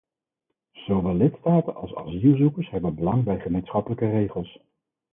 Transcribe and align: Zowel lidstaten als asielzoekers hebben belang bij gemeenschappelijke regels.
Zowel 0.87 1.15
lidstaten 1.17 1.75
als 1.75 1.95
asielzoekers 1.97 2.69
hebben 2.69 2.95
belang 2.95 3.23
bij 3.23 3.39
gemeenschappelijke 3.39 4.09
regels. 4.09 4.59